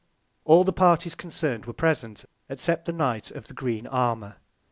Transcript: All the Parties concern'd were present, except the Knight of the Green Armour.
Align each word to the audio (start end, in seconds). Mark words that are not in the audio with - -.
All 0.45 0.63
the 0.63 0.73
Parties 0.73 1.13
concern'd 1.13 1.67
were 1.67 1.73
present, 1.73 2.25
except 2.49 2.85
the 2.85 2.91
Knight 2.91 3.29
of 3.29 3.45
the 3.45 3.53
Green 3.53 3.85
Armour. 3.85 4.37